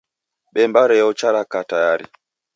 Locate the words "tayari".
1.71-2.05